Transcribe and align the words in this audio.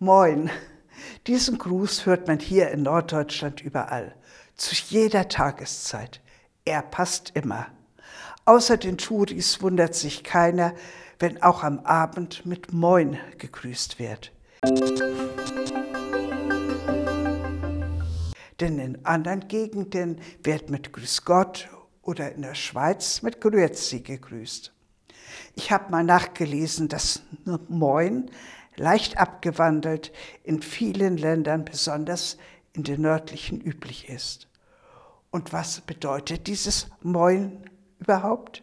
Moin. 0.00 0.50
Diesen 1.28 1.56
Gruß 1.56 2.04
hört 2.04 2.26
man 2.26 2.40
hier 2.40 2.70
in 2.72 2.82
Norddeutschland 2.82 3.60
überall, 3.62 4.16
zu 4.56 4.74
jeder 4.74 5.28
Tageszeit. 5.28 6.20
Er 6.64 6.82
passt 6.82 7.30
immer. 7.34 7.68
Außer 8.44 8.76
den 8.76 8.98
Touris 8.98 9.62
wundert 9.62 9.94
sich 9.94 10.24
keiner, 10.24 10.74
wenn 11.20 11.40
auch 11.42 11.62
am 11.62 11.78
Abend 11.80 12.44
mit 12.44 12.72
Moin 12.72 13.18
gegrüßt 13.38 14.00
wird. 14.00 14.32
Denn 18.58 18.78
in 18.80 19.04
anderen 19.04 19.46
Gegenden 19.46 20.20
wird 20.42 20.70
mit 20.70 20.92
Grüß 20.92 21.24
Gott 21.24 21.68
oder 22.02 22.32
in 22.32 22.42
der 22.42 22.56
Schweiz 22.56 23.22
mit 23.22 23.40
Grüezi 23.40 24.00
gegrüßt. 24.00 24.72
Ich 25.54 25.70
habe 25.70 25.90
mal 25.90 26.04
nachgelesen, 26.04 26.88
dass 26.88 27.22
Moin 27.68 28.30
leicht 28.76 29.18
abgewandelt 29.18 30.12
in 30.42 30.62
vielen 30.62 31.16
Ländern, 31.16 31.64
besonders 31.64 32.38
in 32.72 32.82
den 32.82 33.02
nördlichen, 33.02 33.60
üblich 33.60 34.08
ist. 34.08 34.48
Und 35.30 35.52
was 35.52 35.80
bedeutet 35.80 36.46
dieses 36.46 36.88
Moin 37.02 37.68
überhaupt? 37.98 38.62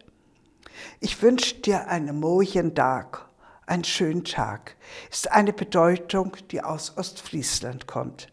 Ich 1.00 1.22
wünsche 1.22 1.56
dir 1.56 1.88
einen 1.88 2.20
mojen 2.20 2.76
Tag, 2.76 3.28
einen 3.66 3.84
schönen 3.84 4.24
Tag, 4.24 4.76
ist 5.10 5.32
eine 5.32 5.54
Bedeutung, 5.54 6.38
die 6.52 6.64
aus 6.64 6.98
Ostfriesland 6.98 7.88
kommt. 7.88 8.32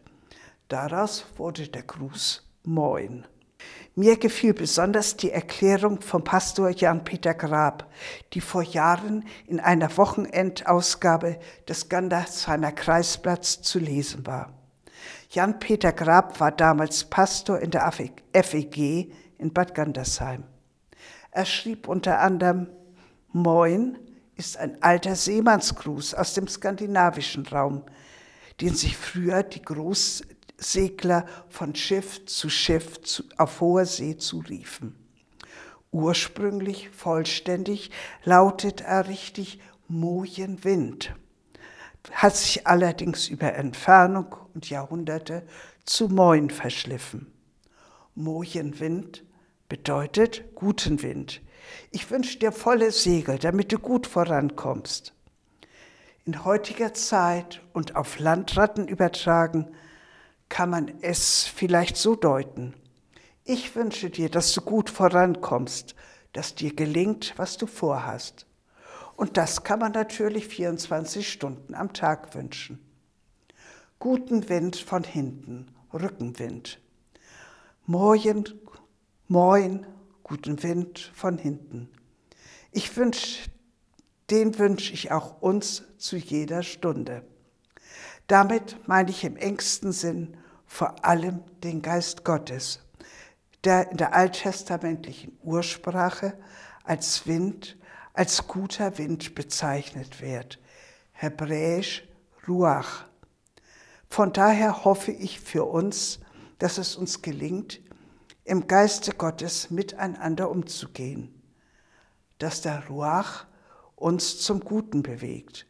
Daraus 0.67 1.25
wurde 1.37 1.67
der 1.67 1.83
Gruß 1.83 2.47
Moin. 2.63 3.25
Mir 3.99 4.15
gefiel 4.15 4.53
besonders 4.53 5.17
die 5.17 5.29
Erklärung 5.29 5.99
vom 5.99 6.23
Pastor 6.23 6.69
Jan-Peter 6.69 7.33
Grab, 7.33 7.91
die 8.31 8.39
vor 8.39 8.63
Jahren 8.63 9.25
in 9.45 9.59
einer 9.59 9.97
Wochenendausgabe 9.97 11.37
des 11.67 11.89
Gandersheimer 11.89 12.71
Kreisblatts 12.71 13.61
zu 13.61 13.77
lesen 13.77 14.25
war. 14.25 14.53
Jan-Peter 15.31 15.91
Grab 15.91 16.39
war 16.39 16.53
damals 16.53 17.03
Pastor 17.03 17.59
in 17.59 17.71
der 17.71 17.91
FEG 17.91 19.11
in 19.37 19.51
Bad 19.51 19.75
Gandersheim. 19.75 20.45
Er 21.31 21.43
schrieb 21.43 21.89
unter 21.89 22.21
anderem, 22.21 22.69
Moin 23.33 23.99
ist 24.37 24.55
ein 24.55 24.81
alter 24.81 25.17
Seemannsgruß 25.17 26.13
aus 26.13 26.33
dem 26.35 26.47
skandinavischen 26.47 27.45
Raum, 27.47 27.83
den 28.61 28.75
sich 28.75 28.95
früher 28.95 29.43
die 29.43 29.61
Groß 29.61 30.23
Segler 30.59 31.25
von 31.49 31.75
Schiff 31.75 32.25
zu 32.25 32.49
Schiff 32.49 33.01
zu, 33.01 33.23
auf 33.37 33.61
hoher 33.61 33.85
See 33.85 34.17
zuriefen. 34.17 34.95
Ursprünglich 35.91 36.89
vollständig 36.89 37.89
lautet 38.23 38.81
er 38.81 39.07
richtig 39.07 39.59
Mojen 39.87 40.63
Wind, 40.63 41.15
hat 42.11 42.35
sich 42.35 42.67
allerdings 42.67 43.27
über 43.27 43.53
Entfernung 43.53 44.35
und 44.53 44.69
Jahrhunderte 44.69 45.47
zu 45.85 46.07
Moin 46.07 46.51
verschliffen. 46.51 47.33
Mojen 48.13 48.79
Wind 48.79 49.23
bedeutet 49.67 50.53
guten 50.53 51.01
Wind. 51.01 51.41
Ich 51.91 52.11
wünsche 52.11 52.37
dir 52.37 52.51
volle 52.51 52.91
Segel, 52.91 53.39
damit 53.39 53.71
du 53.71 53.79
gut 53.79 54.05
vorankommst. 54.05 55.13
In 56.25 56.45
heutiger 56.45 56.93
Zeit 56.93 57.61
und 57.73 57.95
auf 57.95 58.19
Landratten 58.19 58.87
übertragen, 58.87 59.67
kann 60.49 60.69
man 60.71 60.91
es 61.01 61.45
vielleicht 61.45 61.95
so 61.95 62.15
deuten. 62.15 62.73
Ich 63.45 63.75
wünsche 63.75 64.09
dir, 64.09 64.29
dass 64.29 64.51
du 64.53 64.61
gut 64.61 64.89
vorankommst, 64.89 65.95
dass 66.33 66.55
dir 66.55 66.75
gelingt, 66.75 67.33
was 67.37 67.57
du 67.57 67.67
vorhast. 67.67 68.45
Und 69.15 69.37
das 69.37 69.63
kann 69.63 69.79
man 69.79 69.91
natürlich 69.91 70.47
24 70.47 71.31
Stunden 71.31 71.75
am 71.75 71.93
Tag 71.93 72.35
wünschen. 72.35 72.79
Guten 73.99 74.49
Wind 74.49 74.77
von 74.77 75.03
hinten, 75.03 75.67
Rückenwind. 75.93 76.79
Moin, 77.85 78.45
moin, 79.27 79.85
guten 80.23 80.61
Wind 80.63 81.11
von 81.13 81.37
hinten. 81.37 81.89
Ich 82.71 82.95
wünsche, 82.95 83.49
den 84.29 84.57
wünsche 84.57 84.93
ich 84.93 85.11
auch 85.11 85.41
uns 85.41 85.83
zu 85.97 86.15
jeder 86.15 86.63
Stunde. 86.63 87.23
Damit 88.29 88.87
meine 88.87 89.09
ich 89.09 89.23
im 89.23 89.37
engsten 89.37 89.91
Sinn 89.91 90.37
vor 90.67 91.03
allem 91.03 91.41
den 91.63 91.81
Geist 91.81 92.23
Gottes, 92.23 92.79
der 93.63 93.89
in 93.89 93.97
der 93.97 94.13
alttestamentlichen 94.13 95.35
Ursprache 95.41 96.37
als 96.83 97.25
Wind, 97.25 97.75
als 98.13 98.45
guter 98.45 98.99
Wind 98.99 99.33
bezeichnet 99.33 100.21
wird, 100.21 100.59
hebräisch 101.11 102.07
Ruach. 102.47 103.05
Von 104.11 104.31
daher 104.31 104.85
hoffe 104.85 105.11
ich 105.11 105.39
für 105.39 105.65
uns, 105.65 106.19
dass 106.59 106.77
es 106.77 106.97
uns 106.97 107.23
gelingt, 107.23 107.81
im 108.43 108.67
Geiste 108.67 109.11
Gottes 109.11 109.71
miteinander 109.71 110.51
umzugehen, 110.51 111.33
dass 112.37 112.61
der 112.61 112.85
Ruach 112.89 113.47
uns 113.95 114.39
zum 114.39 114.59
Guten 114.59 115.01
bewegt, 115.01 115.65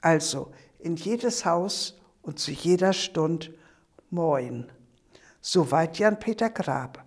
also 0.00 0.52
in 0.78 0.94
jedes 0.94 1.44
Haus 1.44 1.98
und 2.24 2.38
zu 2.38 2.50
jeder 2.50 2.92
Stund 2.92 3.50
Moin. 4.10 4.70
Soweit 5.40 5.98
Jan-Peter 5.98 6.48
Grab. 6.48 7.04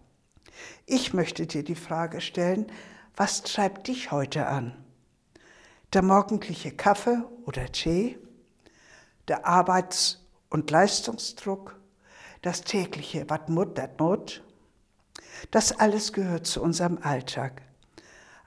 Ich 0.86 1.14
möchte 1.14 1.48
dir 1.48 1.64
die 1.64 1.76
Frage 1.76 2.22
stellen, 2.22 2.68
was 3.16 3.42
treibt 3.42 3.88
dich 3.88 4.12
heute 4.12 4.46
an? 4.46 4.74
Der 5.94 6.04
morgendliche 6.04 6.72
Kaffee 6.72 7.24
oder 7.46 7.72
Tee? 7.72 8.20
Der 9.28 9.46
Arbeits- 9.46 10.24
und 10.50 10.70
Leistungsdruck? 10.70 11.80
Das 12.44 12.62
tägliche 12.62 13.28
Wat 13.30 13.50
mut, 13.50 13.78
dat 13.78 14.00
mut? 14.00 14.44
Das 15.50 15.72
alles 15.80 16.14
gehört 16.14 16.46
zu 16.46 16.62
unserem 16.62 17.00
Alltag. 17.02 17.64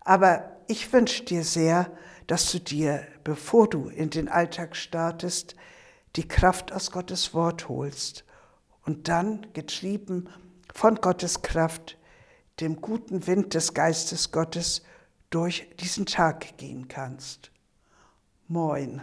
Aber 0.03 0.57
ich 0.69 0.93
wünsche 0.93 1.25
dir 1.25 1.43
sehr, 1.43 1.91
dass 2.29 2.53
du 2.53 2.61
dir, 2.61 3.05
bevor 3.25 3.69
du 3.69 3.89
in 3.89 4.11
den 4.11 4.29
Alltag 4.29 4.77
startest, 4.77 5.57
die 6.17 6.27
Kraft 6.27 6.73
aus 6.73 6.91
Gottes 6.91 7.35
Wort 7.35 7.69
holst 7.69 8.25
und 8.85 9.09
dann, 9.09 9.47
getrieben 9.53 10.29
von 10.75 10.97
Gottes 10.97 11.43
Kraft, 11.43 11.97
dem 12.61 12.81
guten 12.81 13.27
Wind 13.27 13.55
des 13.55 13.75
Geistes 13.75 14.33
Gottes 14.33 14.83
durch 15.31 15.69
diesen 15.81 16.07
Tag 16.07 16.57
gehen 16.59 16.89
kannst. 16.89 17.51
Moin. 18.49 19.03